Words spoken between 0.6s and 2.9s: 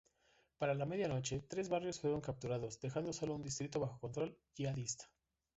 la medianoche, tres barrios fueron capturados,